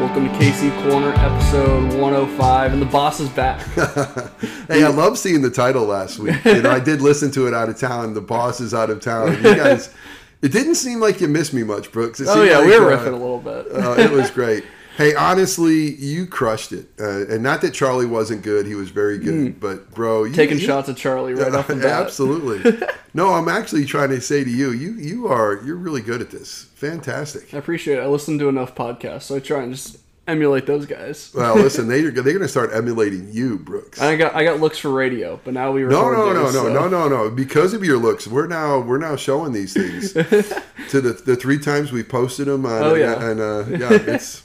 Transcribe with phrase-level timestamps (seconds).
[0.00, 3.60] Welcome to KC Corner, episode 105, and the boss is back.
[4.68, 6.42] hey, I love seeing the title last week.
[6.46, 8.14] You know, I did listen to it out of town.
[8.14, 9.34] The boss is out of town.
[9.36, 9.94] You guys,
[10.40, 12.18] it didn't seem like you missed me much, Brooks.
[12.18, 13.66] It oh yeah, like, we were uh, riffing a little bit.
[13.72, 14.64] uh, it was great.
[14.96, 16.86] Hey, honestly, you crushed it.
[16.98, 19.60] Uh, and not that Charlie wasn't good; he was very good.
[19.60, 20.34] But bro, you, Mm.
[20.34, 22.02] Taking you- shots at Charlie right off the bat.
[22.06, 22.78] Absolutely.
[23.14, 26.30] no, I'm actually trying to say to you, you you are you're really good at
[26.30, 26.64] this.
[26.74, 27.54] Fantastic.
[27.54, 28.02] I appreciate it.
[28.02, 31.32] I listen to enough podcasts, so I try and just emulate those guys.
[31.34, 34.00] Well, listen, they are, they're going to start emulating you, Brooks.
[34.00, 36.72] I got I got looks for radio, but now we No, no, no, no, so-
[36.72, 37.30] no, no, no.
[37.30, 40.12] Because of your looks, we're now we're now showing these things
[40.90, 42.66] to the the three times we posted them.
[42.66, 43.30] On, Oh, yeah.
[43.30, 44.42] and uh, yeah, it's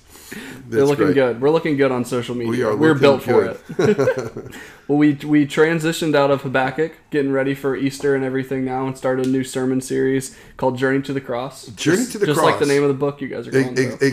[0.68, 1.14] They're looking great.
[1.16, 1.42] good.
[1.42, 2.50] We're looking good on social media.
[2.52, 3.62] We are We're built for it.
[4.88, 8.98] well, we we transitioned out of Habakkuk, getting ready for Easter and everything now, and
[8.98, 11.68] started a new sermon series called Journey to the Cross.
[11.68, 13.78] Journey Just- to the just like the name of the book you guys are going
[13.78, 14.08] Ex- through.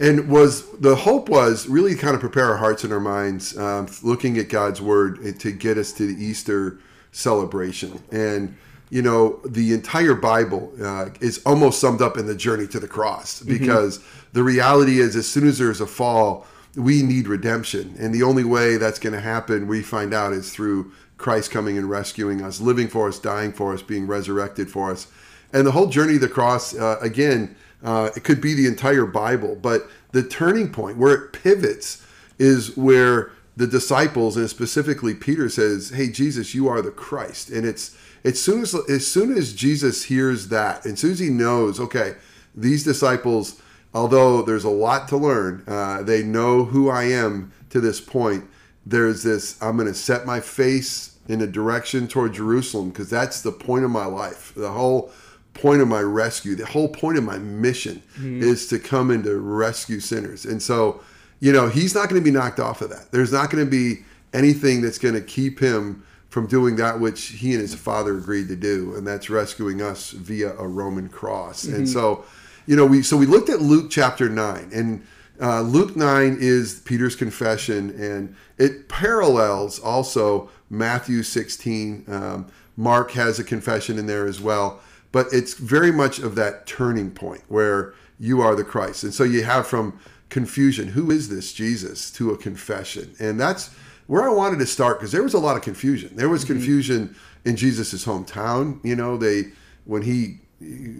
[0.00, 3.86] And was the hope was really kind of prepare our hearts and our minds, um,
[4.02, 6.78] looking at God's word to get us to the Easter
[7.12, 8.02] celebration.
[8.10, 8.56] And
[8.90, 12.88] you know, the entire Bible uh, is almost summed up in the journey to the
[12.88, 18.14] cross because the reality is, as soon as there's a fall, we need redemption, and
[18.14, 21.90] the only way that's going to happen, we find out, is through Christ coming and
[21.90, 25.06] rescuing us, living for us, dying for us, being resurrected for us.
[25.52, 29.06] And the whole journey of the cross, uh, again, uh, it could be the entire
[29.06, 32.04] Bible, but the turning point where it pivots
[32.38, 37.66] is where the disciples and specifically Peter says, "Hey, Jesus, you are the Christ." And
[37.66, 41.30] it's as soon as as soon as Jesus hears that, and as soon as he
[41.30, 42.14] knows, okay,
[42.54, 43.60] these disciples,
[43.94, 48.44] although there's a lot to learn, uh, they know who I am to this point.
[48.84, 53.42] There's this: I'm going to set my face in a direction toward Jerusalem because that's
[53.42, 54.52] the point of my life.
[54.56, 55.12] The whole
[55.54, 58.02] point of my rescue, the whole point of my mission
[58.40, 60.44] is to come and to rescue sinners.
[60.44, 61.02] And so,
[61.40, 63.10] you know, he's not going to be knocked off of that.
[63.10, 67.24] There's not going to be anything that's going to keep him from doing that which
[67.24, 71.64] he and his father agreed to do, and that's rescuing us via a Roman cross.
[71.64, 72.24] And so,
[72.66, 75.04] you know, we so we looked at Luke chapter nine, and
[75.40, 82.04] uh, Luke nine is Peter's confession, and it parallels also Matthew sixteen.
[82.06, 82.46] Um,
[82.76, 84.78] Mark has a confession in there as well,
[85.12, 89.24] but it's very much of that turning point where you are the Christ, and so
[89.24, 89.98] you have from
[90.28, 93.70] confusion, who is this Jesus, to a confession, and that's
[94.06, 96.16] where I wanted to start because there was a lot of confusion.
[96.16, 96.54] There was mm-hmm.
[96.54, 98.84] confusion in Jesus' hometown.
[98.84, 99.52] You know, they
[99.84, 100.40] when he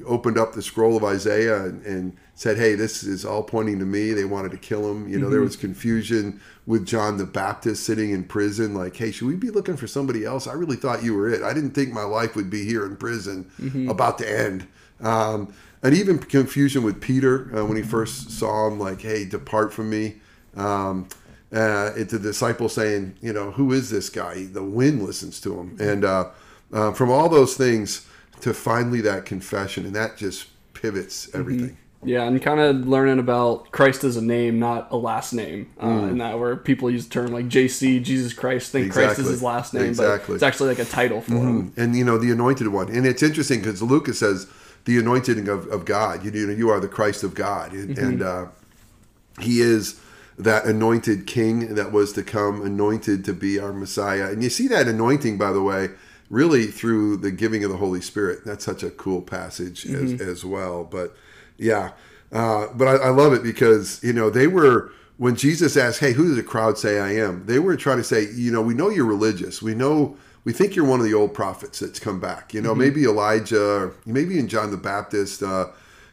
[0.06, 3.84] opened up the scroll of Isaiah and, and said, "Hey, this is all pointing to
[3.84, 5.08] me." They wanted to kill him.
[5.08, 8.74] You know, there was confusion with John the Baptist sitting in prison.
[8.74, 11.42] Like, "Hey, should we be looking for somebody else?" I really thought you were it.
[11.42, 13.50] I didn't think my life would be here in prison,
[13.90, 14.66] about to end.
[15.00, 19.72] Um, and even confusion with Peter uh, when he first saw him, like, "Hey, depart
[19.72, 20.16] from me."
[20.56, 21.08] Um,
[21.52, 24.44] uh, the disciples saying, you know, who is this guy?
[24.44, 25.76] The wind listens to him.
[25.80, 26.30] And uh,
[26.72, 28.06] uh, from all those things
[28.42, 31.76] to finally that confession, and that just pivots everything.
[32.02, 35.86] Yeah, and kind of learning about Christ as a name, not a last name, uh,
[35.86, 36.08] Mm.
[36.08, 39.42] and that where people use the term like JC, Jesus Christ, think Christ is his
[39.42, 40.16] last name, Exactly.
[40.16, 40.26] Mm-hmm.
[40.28, 41.72] but it's actually like a title for him.
[41.76, 42.88] And, you know, the anointed one.
[42.88, 44.46] And it's interesting because Lucas says,
[44.86, 46.24] the anointing of, of God.
[46.24, 47.72] You, know, you are the Christ of God.
[47.72, 48.46] And, and uh,
[49.38, 50.00] he is
[50.38, 54.30] that anointed king that was to come, anointed to be our Messiah.
[54.30, 55.90] And you see that anointing, by the way,
[56.30, 58.44] really through the giving of the Holy Spirit.
[58.46, 60.84] That's such a cool passage as, as well.
[60.84, 61.14] But
[61.58, 61.90] yeah,
[62.32, 66.12] uh, but I, I love it because, you know, they were, when Jesus asked, hey,
[66.12, 67.44] who does the crowd say I am?
[67.44, 69.60] They were trying to say, you know, we know you're religious.
[69.60, 72.54] We know, we think you're one of the old prophets that's come back.
[72.54, 75.66] You know, maybe Elijah, maybe in John the Baptist, uh,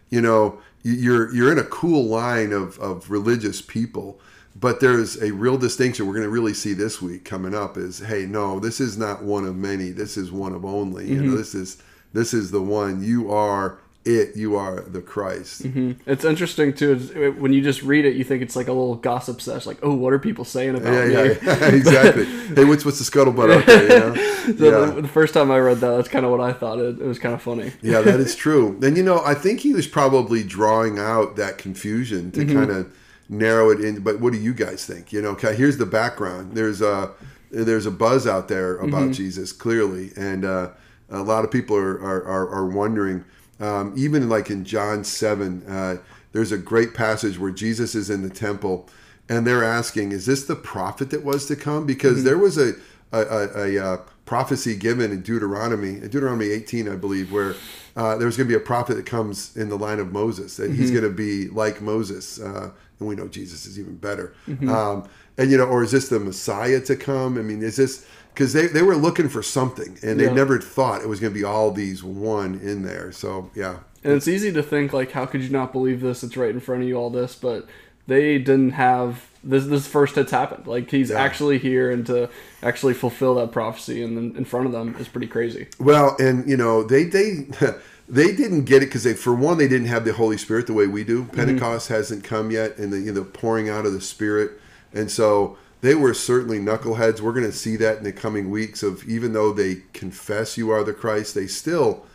[0.09, 4.19] you know, you're you're in a cool line of, of religious people
[4.59, 7.99] but there's a real distinction we're going to really see this week coming up is
[7.99, 9.91] hey no this is not one of many.
[9.91, 11.07] This is one of only.
[11.07, 11.37] You know mm-hmm.
[11.37, 11.81] this is
[12.13, 13.03] this is the one.
[13.03, 14.35] You are it.
[14.35, 15.63] You are the christ.
[15.63, 16.09] Mm-hmm.
[16.09, 17.35] It's interesting too.
[17.37, 19.93] When you just read it, you think it's like a little gossip sesh, like, "Oh,
[19.93, 21.65] what are people saying about yeah me?" yeah, yeah.
[21.75, 22.25] Exactly.
[22.25, 24.33] Hey what's what's the scuttlebutt out there you know?
[24.47, 24.93] So yeah.
[24.93, 26.79] the, the first time I read that, that's kind of what I thought.
[26.79, 27.73] It, it was kind of funny.
[27.81, 28.79] yeah, that is true.
[28.81, 32.57] And you know, I think he was probably drawing out that confusion to mm-hmm.
[32.57, 32.97] kind of
[33.29, 34.01] narrow it in.
[34.01, 35.11] But what do you guys think?
[35.13, 36.53] You know, okay, here's the background.
[36.55, 37.11] There's a
[37.51, 40.71] there's a buzz out there about Jesus clearly, and uh,
[41.09, 43.23] a lot of people are are, are, are wondering.
[43.59, 45.97] Um, even like in John seven, uh,
[46.31, 48.87] there's a great passage where Jesus is in the temple,
[49.27, 52.73] and they're asking, "Is this the prophet that was to come?" Because there was a
[53.11, 53.97] a, a, a uh,
[54.27, 57.55] prophecy given in Deuteronomy, in Deuteronomy 18, I believe, where
[57.95, 60.75] uh, there's going to be a prophet that comes in the line of Moses, and
[60.75, 62.39] he's going to be like Moses.
[62.39, 62.69] Uh,
[62.99, 64.33] and we know Jesus is even better.
[64.67, 65.07] Um,
[65.39, 67.37] and you know, or is this the Messiah to come?
[67.37, 70.33] I mean, is this because they, they were looking for something, and they Yeah.
[70.33, 73.11] never thought it was going to be all these one in there.
[73.11, 76.23] So yeah, And it's easy to think like, how could you not believe this?
[76.23, 77.67] It's right in front of you, all this, but
[78.07, 79.65] they didn't have this.
[79.65, 80.65] This first has happened.
[80.67, 81.19] Like he's Yeah.
[81.19, 82.29] actually here, and to
[82.63, 85.67] actually fulfill that prophecy and then in front of them is pretty crazy.
[85.79, 87.47] Well, and you know they they
[88.09, 90.73] they didn't get it because they for one they didn't have the Holy Spirit the
[90.73, 91.23] way we do.
[91.23, 91.35] Mm-hmm.
[91.35, 94.51] Pentecost hasn't come yet, and the you know pouring out of the Spirit,
[94.93, 97.21] and so they were certainly knuckleheads.
[97.21, 98.83] We're going to see that in the coming weeks.
[98.83, 102.05] Of even though they confess you are the Christ, they still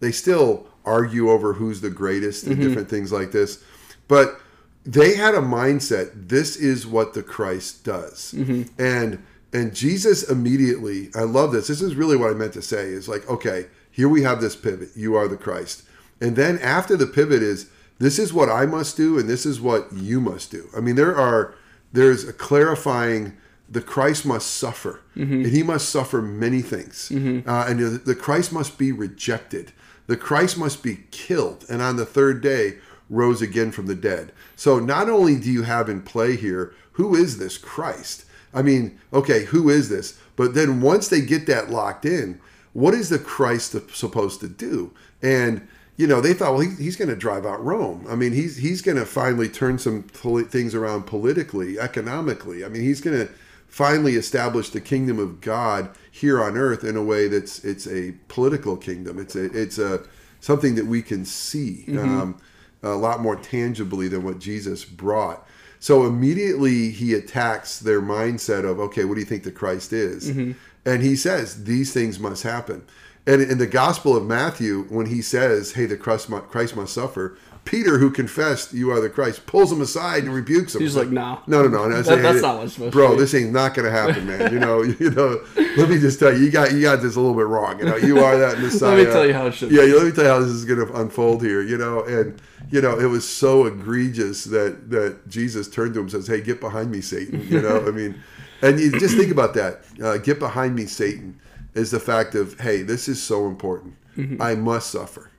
[0.00, 2.66] they still argue over who's the greatest and mm-hmm.
[2.66, 3.62] different things like this,
[4.08, 4.40] but
[4.84, 8.34] they had a mindset this is what the christ does.
[8.36, 8.62] Mm-hmm.
[8.82, 9.24] And
[9.54, 13.06] and jesus immediately i love this this is really what i meant to say is
[13.06, 15.84] like okay here we have this pivot you are the christ.
[16.20, 17.68] And then after the pivot is
[17.98, 20.68] this is what i must do and this is what you must do.
[20.76, 21.54] I mean there are
[21.92, 23.36] there's a clarifying
[23.68, 25.00] the christ must suffer.
[25.16, 25.32] Mm-hmm.
[25.32, 27.10] And he must suffer many things.
[27.10, 27.48] Mm-hmm.
[27.48, 29.72] Uh, and the, the christ must be rejected.
[30.06, 31.64] The christ must be killed.
[31.68, 32.78] And on the third day
[33.12, 34.32] rose again from the dead.
[34.56, 38.24] So not only do you have in play here, who is this Christ?
[38.54, 40.18] I mean, okay, who is this?
[40.34, 42.40] But then once they get that locked in,
[42.72, 44.92] what is the Christ supposed to do?
[45.22, 48.06] And you know, they thought, well, he, he's going to drive out Rome.
[48.08, 52.64] I mean, he's he's going to finally turn some poli- things around politically, economically.
[52.64, 53.32] I mean, he's going to
[53.68, 58.14] finally establish the kingdom of God here on earth in a way that's it's a
[58.28, 59.18] political kingdom.
[59.18, 60.04] It's a it's a
[60.40, 61.84] something that we can see.
[62.20, 62.40] Um,
[62.82, 65.46] a lot more tangibly than what Jesus brought.
[65.78, 70.30] So immediately he attacks their mindset of, okay, what do you think the Christ is?
[70.30, 70.52] Mm-hmm.
[70.84, 72.84] And he says, these things must happen.
[73.26, 76.92] And in the Gospel of Matthew, when he says, hey, the Christ must, Christ must
[76.92, 80.82] suffer, Peter, who confessed you are the Christ, pulls him aside and rebukes him.
[80.82, 82.02] He's like, "No, no, no, no.
[82.02, 83.14] That- that's "Hey, not what it's supposed to happen.
[83.14, 84.52] bro, this ain't not gonna happen, man.
[84.52, 85.40] You know, you know.
[85.76, 87.78] Let me just tell you, you got you got this a little bit wrong.
[87.78, 88.90] You know, you are that Messiah.
[88.96, 89.76] Let me tell you how it should be.
[89.76, 91.62] Yeah, let me tell you how this is gonna unfold here.
[91.62, 92.40] You know, and
[92.72, 96.40] you know, it was so egregious that that Jesus turned to him and says, "Hey,
[96.40, 98.20] get behind me, Satan." You know, I mean,
[98.62, 99.84] and you just think about that.
[100.02, 101.38] Uh, get behind me, Satan.
[101.74, 103.94] Is the fact of, hey, this is so important.
[104.18, 104.42] Mm-hmm.
[104.42, 105.30] I must suffer.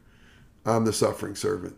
[0.65, 1.75] I'm the suffering servant.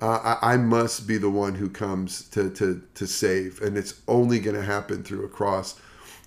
[0.00, 4.00] Uh, I, I must be the one who comes to, to, to save, and it's
[4.08, 5.78] only going to happen through a cross.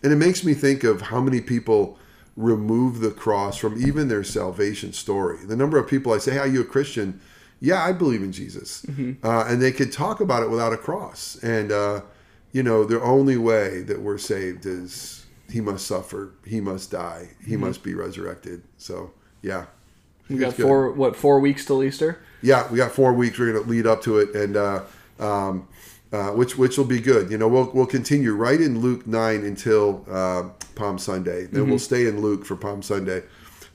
[0.03, 1.97] And it makes me think of how many people
[2.35, 5.43] remove the cross from even their salvation story.
[5.45, 7.19] The number of people I say, hey, "Are you a Christian?"
[7.63, 8.83] Yeah, I believe in Jesus,
[9.23, 11.37] uh, and they could talk about it without a cross.
[11.43, 12.01] And uh,
[12.51, 17.29] you know, the only way that we're saved is He must suffer, He must die,
[17.45, 18.63] He must be resurrected.
[18.77, 19.11] So,
[19.43, 19.65] yeah.
[20.27, 22.19] We got four what four weeks till Easter.
[22.41, 23.37] Yeah, we got four weeks.
[23.37, 24.83] We're going to lead up to it, and uh,
[25.19, 25.67] um,
[26.11, 27.29] uh, which which will be good.
[27.29, 31.45] You know, we'll we'll continue right in Luke nine until uh, Palm Sunday.
[31.45, 33.23] Then we'll stay in Luke for Palm Sunday.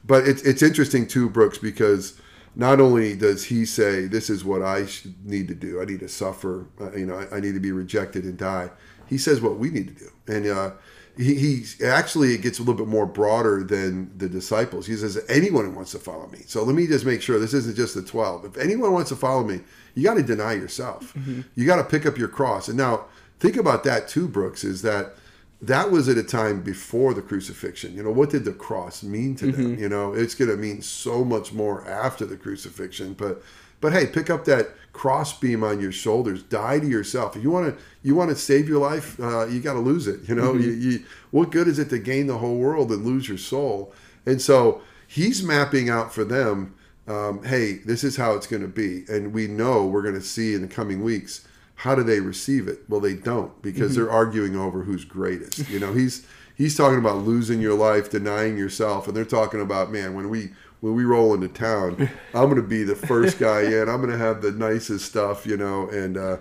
[0.04, 2.18] But it's it's interesting too, Brooks, because
[2.56, 4.86] not only does he say this is what I
[5.24, 6.66] need to do, I need to suffer.
[6.80, 8.70] Uh, you know, I, I need to be rejected and die.
[9.06, 10.70] He says what we need to do, and uh,
[11.16, 14.86] he, he actually it gets a little bit more broader than the disciples.
[14.86, 16.40] He says anyone who wants to follow me.
[16.46, 18.44] So let me just make sure this isn't just the twelve.
[18.44, 19.60] If anyone wants to follow me,
[19.94, 21.14] you got to deny yourself.
[21.54, 22.68] You got to pick up your cross.
[22.68, 23.04] And now
[23.38, 24.64] think about that too, Brooks.
[24.64, 25.14] Is that
[25.62, 27.94] that was at a time before the crucifixion.
[27.94, 29.78] You know, what did the cross mean to them?
[29.78, 33.14] You know, it's going to mean so much more after the crucifixion.
[33.14, 33.42] But
[33.80, 36.42] but hey, pick up that cross beam on your shoulders.
[36.42, 37.36] Die to yourself.
[37.36, 39.18] If you want to, you want to save your life.
[39.20, 40.28] Uh, you got to lose it.
[40.28, 43.28] You know, you, you, what good is it to gain the whole world and lose
[43.28, 43.92] your soul?
[44.24, 46.74] And so he's mapping out for them.
[47.06, 50.20] Um, hey, this is how it's going to be, and we know we're going to
[50.20, 51.46] see in the coming weeks.
[51.76, 52.80] How do they receive it?
[52.88, 55.68] Well, they don't because they're arguing over who's greatest.
[55.68, 59.92] You know, he's he's talking about losing your life, denying yourself, and they're talking about
[59.92, 63.62] man when we when we roll into town, I'm going to be the first guy
[63.62, 63.88] in.
[63.88, 65.88] I'm going to have the nicest stuff, you know.
[65.88, 66.38] And uh,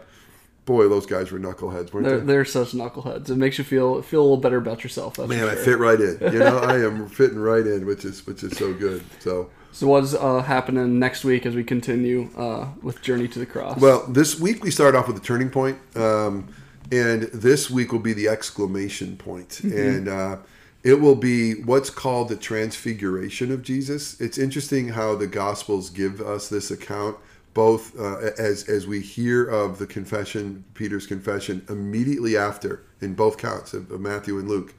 [0.65, 2.25] boy, those guys were knuckleheads, weren't They're, they?
[2.25, 3.29] they're such knuckleheads.
[3.29, 5.15] It makes you feel feel a little better about yourself.
[5.15, 6.17] That's Man, for I fit right in.
[6.33, 9.03] You know, I am fitting right in, which is which is so good.
[9.19, 9.49] So.
[9.75, 13.81] So what's uh, happening next week as we continue uh, with Journey to the Cross?
[13.81, 16.47] Well, this week we start off with a turning point, um,
[16.93, 20.37] and this week will be the exclamation point, and uh,
[20.85, 24.17] it will be what's called the transfiguration of Jesus.
[24.21, 27.17] It's interesting how the Gospels give us this account,
[27.53, 33.37] both uh, as as we hear of the confession, Peter's confession, immediately after in both
[33.37, 34.73] counts of, of Matthew and Luke.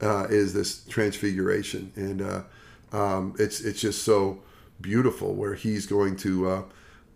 [0.00, 2.42] uh, is this transfiguration, and uh,
[2.92, 4.42] um, it's it's just so
[4.80, 6.62] beautiful where he's going to uh,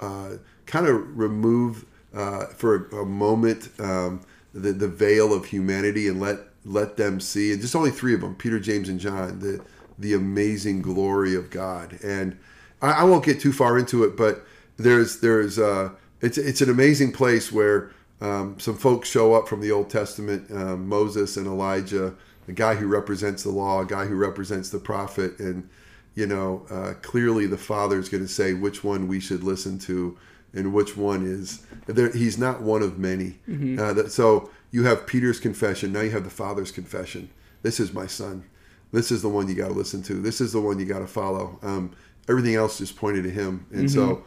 [0.00, 0.30] uh,
[0.66, 4.20] kind of remove uh, for a, a moment um,
[4.52, 8.20] the the veil of humanity and let let them see, and just only three of
[8.20, 9.64] them, Peter, James, and John, the
[9.98, 11.98] the amazing glory of God.
[12.02, 12.38] And
[12.80, 14.44] I, I won't get too far into it, but
[14.76, 19.60] there's there's uh, it's it's an amazing place where um, some folks show up from
[19.60, 22.14] the Old Testament, um, Moses and Elijah,
[22.48, 25.68] a guy who represents the law, a guy who represents the prophet, and
[26.14, 29.78] you know uh, clearly the Father is going to say which one we should listen
[29.80, 30.16] to
[30.54, 33.38] and which one is there, he's not one of many.
[33.48, 33.78] Mm-hmm.
[33.78, 37.30] Uh, that, so you have Peter's confession, now you have the Father's confession.
[37.62, 38.44] This is my son.
[38.92, 40.14] This is the one you got to listen to.
[40.14, 41.58] This is the one you got to follow.
[41.62, 41.92] Um,
[42.28, 43.88] everything else just pointed to him, and Mm-hmm.
[43.88, 44.24] so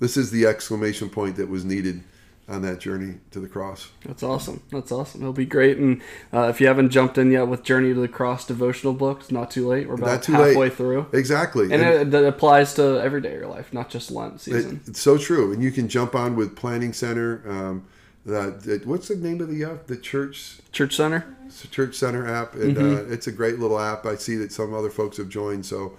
[0.00, 2.02] this is the exclamation point that was needed
[2.48, 3.90] on that journey to the cross.
[4.04, 4.62] That's awesome.
[4.70, 5.20] That's awesome.
[5.20, 5.78] It'll be great.
[5.78, 6.00] And
[6.32, 9.50] uh, if you haven't jumped in yet with Journey to the Cross devotional books, not
[9.50, 9.88] too late.
[9.88, 10.74] We're about halfway late.
[10.74, 11.06] through.
[11.12, 11.72] Exactly.
[11.72, 14.80] And it, that applies to every day of your life, not just Lent It- season.
[14.86, 17.42] it's so true, and you can jump on with Planning Center.
[17.48, 17.84] Um,
[18.24, 19.86] what's the name of the app?
[19.88, 21.26] The church Church Center?
[21.70, 23.10] Church Center app, and Mm-hmm.
[23.10, 24.04] uh, it's a great little app.
[24.06, 25.96] I see that some other folks have joined, so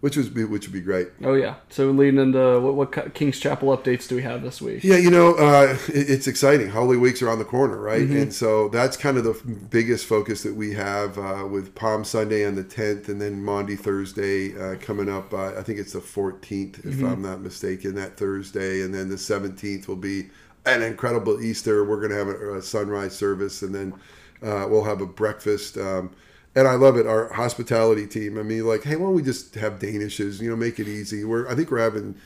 [0.00, 1.08] which was which would be great.
[1.24, 1.54] Oh, yeah.
[1.70, 4.84] So leading into what, what King's Chapel updates do we have this week?
[4.84, 6.68] Yeah, you know, uh, it, it's exciting.
[6.68, 8.02] Holy Weeks are on the corner, right?
[8.02, 8.16] Mm-hmm.
[8.16, 9.34] And so that's kind of the
[9.70, 13.76] biggest focus that we have uh, with Palm Sunday on the 10th, and then Maundy
[13.76, 15.32] Thursday uh, coming up.
[15.32, 17.06] Uh, I think it's the 14th, if Mm-hmm.
[17.06, 20.28] I'm not mistaken, that Thursday, and then the 17th will be
[20.66, 21.84] an incredible Easter.
[21.84, 23.92] We're going to have a, a sunrise service, and then
[24.42, 25.78] uh, we'll have a breakfast.
[25.78, 26.10] Um,
[26.56, 27.06] and I love it.
[27.06, 28.38] Our hospitality team.
[28.38, 30.40] I mean, like, hey, why don't we just have Danishes?
[30.40, 31.22] You know, make it easy.
[31.24, 32.16] We're I think we're having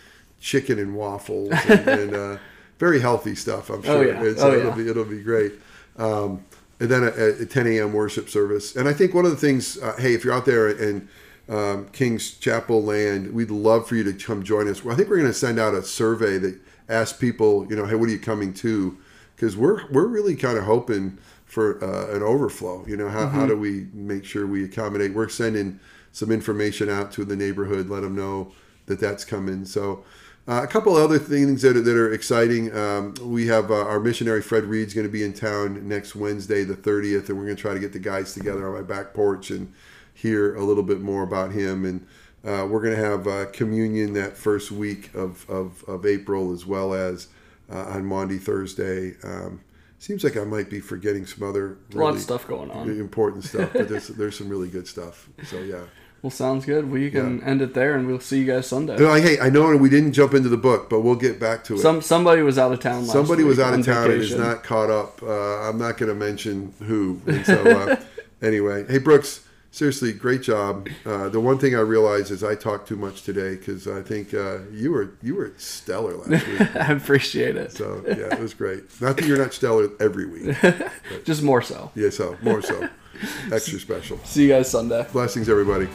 [0.41, 2.37] chicken and waffles and, and uh,
[2.79, 3.69] very healthy stuff.
[3.69, 4.07] I'm sure.
[4.07, 4.23] yeah.
[4.23, 4.77] It's, Oh, it'll yeah.
[4.77, 5.53] be it'll be great.
[5.99, 6.45] Um,
[6.81, 7.93] and then at, at 10 a.m.
[7.93, 8.75] worship service.
[8.75, 11.09] And I think one of the things, uh, hey, if you're out there in
[11.49, 14.81] um, King's Chapel land, we'd love for you to come join us.
[14.87, 16.59] I think we're going to send out a survey that
[16.89, 18.97] asks people, you know, hey, what are you coming to?
[19.37, 21.19] Because we're we're really kind of hoping
[21.51, 22.85] for uh, an overflow.
[22.87, 25.13] You know, how, how do we make sure we accommodate?
[25.13, 25.81] We're sending
[26.13, 28.53] some information out to the neighborhood, let them know
[28.87, 29.65] that that's coming.
[29.65, 30.05] So.
[30.49, 32.75] Uh, a couple other things that are, that are exciting.
[32.75, 36.65] Um, we have uh, our missionary Fred Reed's going to be in town next Wednesday,
[36.65, 39.13] the 30th, and we're going to try to get the guys together on my back
[39.13, 39.73] porch and
[40.15, 41.85] hear a little bit more about him.
[41.85, 42.07] And
[42.43, 46.65] uh, we're going to have uh, communion that first week of, of, of April as
[46.67, 47.29] well as
[47.71, 49.17] uh, on Maundy Thursday.
[49.23, 49.61] Um,
[50.01, 52.91] seems like I might be forgetting some other A lot really of stuff going on.
[52.91, 55.29] important stuff, but there's, there's some really good stuff.
[55.45, 55.83] So, yeah.
[56.23, 56.91] Well, sounds good.
[56.91, 58.99] We can end it there, and we'll see you guys Sunday.
[58.99, 61.79] Hey, I know we didn't jump into the book, but we'll get back to it.
[61.79, 63.07] Some somebody was out of town.
[63.07, 65.23] Last Somebody was out of town and is not caught up.
[65.23, 67.23] Uh, I'm not going to mention who.
[67.27, 67.97] And so, uh,
[68.43, 70.89] anyway, hey Brooks, seriously, great job.
[71.05, 74.35] Uh, the one thing I realized is I talked too much today because I think
[74.35, 76.61] uh, you were you were stellar last week.
[76.77, 77.73] I appreciate it.
[77.73, 78.85] So yeah, it was great.
[79.01, 80.57] Not that you're not stellar every week.
[81.25, 81.91] Just more so.
[81.95, 82.89] Yeah, so more so,
[83.53, 84.19] extra special.
[84.25, 85.07] See you guys Sunday.
[85.13, 85.89] Blessings, everybody.